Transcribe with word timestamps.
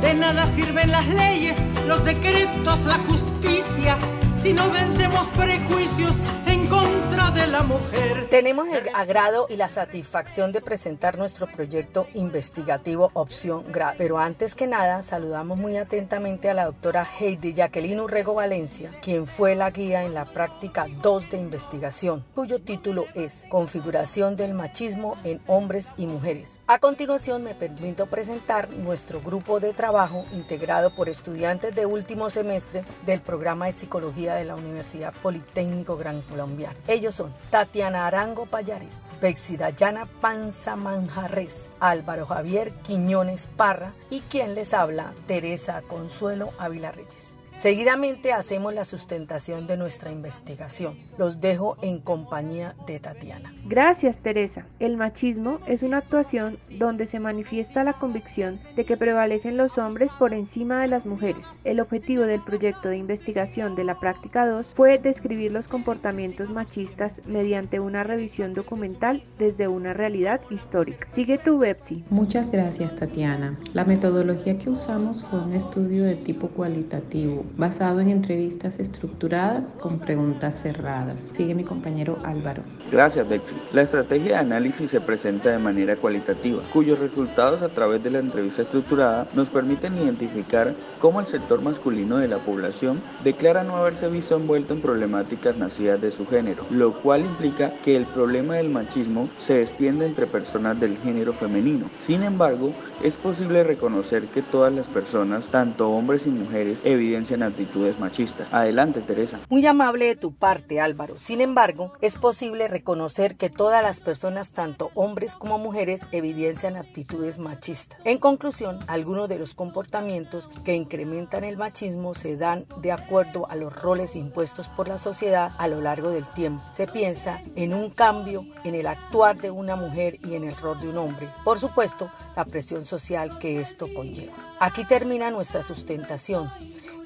De 0.00 0.14
nada 0.14 0.46
sirven 0.54 0.90
las 0.90 1.06
leyes, 1.08 1.56
los 1.86 2.04
decretos, 2.04 2.78
la 2.84 2.98
justicia, 3.08 3.96
si 4.42 4.52
no 4.52 4.70
vencemos 4.70 5.26
prejuicios 5.28 6.12
en 6.46 6.66
contra 6.66 7.30
de 7.30 7.46
la 7.46 7.62
mujer. 7.62 8.15
Tenemos 8.30 8.68
el 8.68 8.88
agrado 8.92 9.46
y 9.48 9.56
la 9.56 9.68
satisfacción 9.68 10.50
de 10.50 10.60
presentar 10.60 11.16
nuestro 11.16 11.46
proyecto 11.46 12.08
investigativo 12.12 13.12
Opción 13.14 13.62
Grave. 13.70 13.94
Pero 13.98 14.18
antes 14.18 14.56
que 14.56 14.66
nada, 14.66 15.02
saludamos 15.02 15.56
muy 15.56 15.76
atentamente 15.76 16.50
a 16.50 16.54
la 16.54 16.64
doctora 16.64 17.06
Heidi 17.06 17.54
Jacqueline 17.54 18.00
Urrego 18.00 18.34
Valencia, 18.34 18.90
quien 19.00 19.28
fue 19.28 19.54
la 19.54 19.70
guía 19.70 20.02
en 20.02 20.12
la 20.12 20.24
práctica 20.24 20.86
2 21.02 21.30
de 21.30 21.38
investigación, 21.38 22.24
cuyo 22.34 22.60
título 22.60 23.04
es 23.14 23.44
Configuración 23.48 24.34
del 24.34 24.54
machismo 24.54 25.16
en 25.22 25.40
hombres 25.46 25.90
y 25.96 26.06
mujeres. 26.06 26.58
A 26.66 26.80
continuación 26.80 27.44
me 27.44 27.54
permito 27.54 28.06
presentar 28.06 28.68
nuestro 28.72 29.20
grupo 29.20 29.60
de 29.60 29.72
trabajo 29.72 30.24
integrado 30.32 30.92
por 30.96 31.08
estudiantes 31.08 31.76
de 31.76 31.86
último 31.86 32.28
semestre 32.28 32.82
del 33.06 33.20
programa 33.20 33.66
de 33.66 33.72
psicología 33.72 34.34
de 34.34 34.44
la 34.44 34.56
Universidad 34.56 35.14
Politécnico 35.22 35.96
Gran 35.96 36.20
Colombia. 36.22 36.74
Ellos 36.88 37.14
son 37.14 37.32
Tatiana 37.50 38.08
Payares, 38.34 39.02
Bexidayana 39.20 40.06
Panza 40.20 40.74
Manjarres, 40.74 41.70
Álvaro 41.78 42.26
Javier 42.26 42.72
Quiñones 42.82 43.48
Parra 43.56 43.92
y 44.10 44.20
quien 44.20 44.54
les 44.54 44.74
habla, 44.74 45.12
Teresa 45.26 45.82
Consuelo 45.82 46.50
Ávila 46.58 46.90
Reyes. 46.90 47.34
Seguidamente 47.56 48.34
hacemos 48.34 48.74
la 48.74 48.84
sustentación 48.84 49.66
de 49.66 49.78
nuestra 49.78 50.12
investigación. 50.12 50.94
Los 51.16 51.40
dejo 51.40 51.78
en 51.80 52.00
compañía 52.00 52.74
de 52.86 53.00
Tatiana. 53.00 53.50
Gracias, 53.64 54.18
Teresa. 54.18 54.66
El 54.78 54.98
machismo 54.98 55.58
es 55.66 55.82
una 55.82 55.96
actuación 55.96 56.58
donde 56.78 57.06
se 57.06 57.18
manifiesta 57.18 57.82
la 57.82 57.94
convicción 57.94 58.60
de 58.76 58.84
que 58.84 58.98
prevalecen 58.98 59.56
los 59.56 59.78
hombres 59.78 60.12
por 60.12 60.34
encima 60.34 60.82
de 60.82 60.88
las 60.88 61.06
mujeres. 61.06 61.46
El 61.64 61.80
objetivo 61.80 62.24
del 62.24 62.42
proyecto 62.42 62.90
de 62.90 62.98
investigación 62.98 63.74
de 63.74 63.84
la 63.84 63.98
práctica 63.98 64.46
2 64.46 64.74
fue 64.74 64.98
describir 64.98 65.50
los 65.50 65.66
comportamientos 65.66 66.50
machistas 66.50 67.22
mediante 67.24 67.80
una 67.80 68.04
revisión 68.04 68.52
documental 68.52 69.22
desde 69.38 69.66
una 69.66 69.94
realidad 69.94 70.42
histórica. 70.50 71.08
Sigue 71.10 71.38
tu 71.38 71.58
Bepsi. 71.58 72.04
Muchas 72.10 72.50
gracias, 72.50 72.94
Tatiana. 72.96 73.58
La 73.72 73.84
metodología 73.84 74.58
que 74.58 74.68
usamos 74.68 75.24
fue 75.30 75.40
un 75.42 75.54
estudio 75.54 76.04
de 76.04 76.16
tipo 76.16 76.48
cualitativo 76.48 77.45
basado 77.56 78.00
en 78.00 78.10
entrevistas 78.10 78.78
estructuradas 78.78 79.74
con 79.80 79.98
preguntas 79.98 80.60
cerradas. 80.60 81.32
Sigue 81.34 81.54
mi 81.54 81.64
compañero 81.64 82.16
Álvaro. 82.24 82.62
Gracias, 82.90 83.28
Bexi. 83.28 83.54
La 83.72 83.82
estrategia 83.82 84.32
de 84.32 84.36
análisis 84.36 84.90
se 84.90 85.00
presenta 85.00 85.50
de 85.50 85.58
manera 85.58 85.96
cualitativa, 85.96 86.62
cuyos 86.72 86.98
resultados 86.98 87.62
a 87.62 87.68
través 87.68 88.02
de 88.02 88.10
la 88.10 88.18
entrevista 88.18 88.62
estructurada 88.62 89.28
nos 89.34 89.48
permiten 89.48 89.96
identificar 89.96 90.74
cómo 91.00 91.20
el 91.20 91.26
sector 91.26 91.62
masculino 91.62 92.18
de 92.18 92.28
la 92.28 92.38
población 92.38 93.00
declara 93.24 93.64
no 93.64 93.76
haberse 93.76 94.08
visto 94.08 94.36
envuelto 94.36 94.74
en 94.74 94.80
problemáticas 94.80 95.56
nacidas 95.56 96.00
de 96.00 96.10
su 96.10 96.26
género, 96.26 96.64
lo 96.70 97.00
cual 97.00 97.20
implica 97.20 97.70
que 97.84 97.96
el 97.96 98.06
problema 98.06 98.54
del 98.54 98.70
machismo 98.70 99.28
se 99.38 99.62
extiende 99.62 100.06
entre 100.06 100.26
personas 100.26 100.78
del 100.80 100.96
género 100.98 101.32
femenino. 101.32 101.90
Sin 101.98 102.22
embargo, 102.22 102.72
es 103.02 103.16
posible 103.16 103.64
reconocer 103.64 104.24
que 104.24 104.42
todas 104.42 104.72
las 104.72 104.86
personas, 104.86 105.46
tanto 105.46 105.90
hombres 105.90 106.26
y 106.26 106.30
mujeres, 106.30 106.80
evidencian 106.84 107.35
actitudes 107.42 107.98
machistas. 107.98 108.52
Adelante, 108.52 109.00
Teresa. 109.00 109.40
Muy 109.48 109.66
amable 109.66 110.06
de 110.06 110.16
tu 110.16 110.34
parte, 110.34 110.80
Álvaro. 110.80 111.16
Sin 111.18 111.40
embargo, 111.40 111.92
es 112.00 112.18
posible 112.18 112.68
reconocer 112.68 113.36
que 113.36 113.50
todas 113.50 113.82
las 113.82 114.00
personas, 114.00 114.52
tanto 114.52 114.90
hombres 114.94 115.36
como 115.36 115.58
mujeres, 115.58 116.02
evidencian 116.12 116.76
actitudes 116.76 117.38
machistas. 117.38 117.98
En 118.04 118.18
conclusión, 118.18 118.78
algunos 118.88 119.28
de 119.28 119.38
los 119.38 119.54
comportamientos 119.54 120.48
que 120.64 120.74
incrementan 120.74 121.44
el 121.44 121.56
machismo 121.56 122.14
se 122.14 122.36
dan 122.36 122.66
de 122.80 122.92
acuerdo 122.92 123.48
a 123.50 123.56
los 123.56 123.72
roles 123.74 124.16
impuestos 124.16 124.68
por 124.68 124.88
la 124.88 124.98
sociedad 124.98 125.52
a 125.58 125.68
lo 125.68 125.80
largo 125.80 126.10
del 126.10 126.26
tiempo. 126.26 126.62
Se 126.74 126.86
piensa 126.86 127.40
en 127.54 127.74
un 127.74 127.90
cambio 127.90 128.44
en 128.64 128.74
el 128.74 128.86
actuar 128.86 129.36
de 129.36 129.50
una 129.50 129.76
mujer 129.76 130.16
y 130.24 130.34
en 130.34 130.44
el 130.44 130.56
rol 130.56 130.78
de 130.80 130.88
un 130.88 130.98
hombre. 130.98 131.30
Por 131.44 131.58
supuesto, 131.58 132.10
la 132.36 132.44
presión 132.44 132.84
social 132.84 133.30
que 133.38 133.60
esto 133.60 133.86
conlleva. 133.94 134.34
Aquí 134.60 134.84
termina 134.84 135.30
nuestra 135.30 135.62
sustentación. 135.62 136.50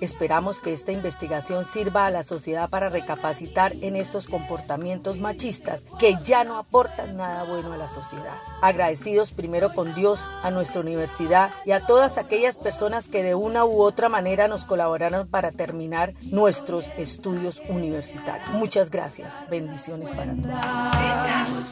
Esperamos 0.00 0.58
que 0.58 0.72
esta 0.72 0.92
investigación 0.92 1.64
sirva 1.64 2.06
a 2.06 2.10
la 2.10 2.22
sociedad 2.22 2.68
para 2.70 2.88
recapacitar 2.88 3.72
en 3.80 3.96
estos 3.96 4.26
comportamientos 4.26 5.18
machistas 5.18 5.82
que 5.98 6.16
ya 6.24 6.44
no 6.44 6.56
aportan 6.56 7.16
nada 7.16 7.44
bueno 7.44 7.72
a 7.72 7.76
la 7.76 7.88
sociedad. 7.88 8.38
Agradecidos 8.62 9.32
primero 9.32 9.74
con 9.74 9.94
Dios, 9.94 10.20
a 10.42 10.50
nuestra 10.50 10.80
universidad 10.80 11.50
y 11.64 11.72
a 11.72 11.80
todas 11.80 12.18
aquellas 12.18 12.58
personas 12.58 13.08
que 13.08 13.22
de 13.22 13.34
una 13.34 13.64
u 13.64 13.80
otra 13.82 14.08
manera 14.08 14.48
nos 14.48 14.62
colaboraron 14.64 15.28
para 15.28 15.52
terminar 15.52 16.14
nuestros 16.30 16.86
estudios 16.96 17.60
universitarios. 17.68 18.48
Muchas 18.50 18.90
gracias. 18.90 19.34
Bendiciones 19.50 20.10
para 20.10 20.34
todos. 20.34 21.70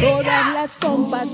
Todas 0.00 0.54
las 0.54 0.70
compas 0.76 1.28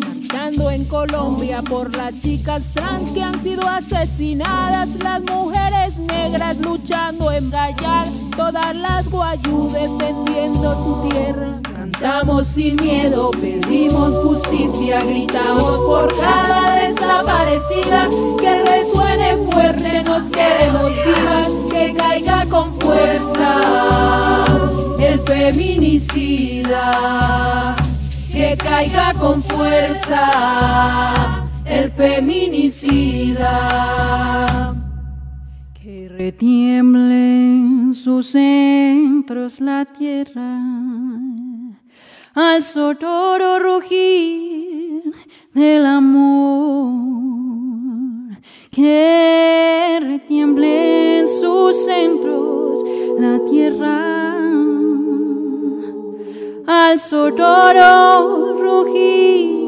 Colombia 0.89 1.63
por 1.63 1.95
las 1.97 2.19
chicas 2.21 2.73
trans 2.75 3.13
que 3.13 3.23
han 3.23 3.41
sido 3.43 3.69
asesinadas, 3.69 4.89
las 4.97 5.23
mujeres 5.23 5.97
negras 5.99 6.59
luchando 6.59 7.31
en 7.33 7.51
Gallar, 7.51 8.07
todas 8.37 8.75
las 8.75 9.09
guayú 9.11 9.69
defendiendo 9.71 10.75
su 10.75 11.09
tierra. 11.09 11.61
Cantamos 11.75 12.47
sin 12.47 12.77
miedo, 12.77 13.31
pedimos 13.33 14.15
justicia, 14.25 15.05
gritamos 15.05 15.85
por 15.87 16.15
cada 16.19 16.77
desaparecida, 16.77 18.09
que 18.41 18.63
resuene 18.63 19.37
fuerte, 19.51 20.03
nos 20.03 20.31
queremos 20.31 20.93
vivas, 21.05 21.49
que 21.71 21.95
caiga 21.95 22.47
con 22.47 22.73
fuerza 22.81 23.97
el 24.99 25.21
feminicida, 25.21 26.87
que 28.37 28.57
caiga 28.59 29.15
con 29.15 29.43
fuerza 29.43 30.23
el 31.65 31.91
feminicida. 31.91 33.55
Que 35.73 36.09
retiemble 36.11 37.15
en 37.15 37.95
sus 37.95 38.27
centros 38.27 39.61
la 39.61 39.87
tierra, 39.87 40.61
al 42.35 42.63
sonoro 42.63 43.59
rugir 43.59 45.03
del 45.55 45.87
amor. 45.87 47.07
Que 48.71 49.99
retiemble 50.03 51.21
en 51.21 51.27
sus 51.27 51.75
centros 51.87 52.85
la 53.19 53.43
tierra, 53.51 54.26
al 56.87 56.99
sonoro 57.01 57.81
oh, 57.83 58.57
rugir. 58.57 59.66